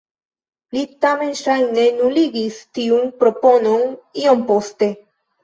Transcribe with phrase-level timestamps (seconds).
[0.77, 3.87] Li tamen ŝajne nuligis tiun proponon
[4.25, 4.93] iom poste.